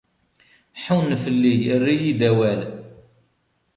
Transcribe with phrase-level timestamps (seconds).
[0.83, 2.61] Ḥunn fell-i, err-iyi-d awal.